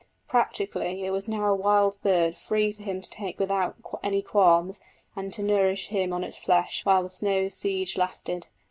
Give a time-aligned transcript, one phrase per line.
[0.27, 4.81] Practically it was now a wild bird free for him to take without any qualms
[5.15, 8.47] and to nourish himself on its flesh while the snow siege lasted.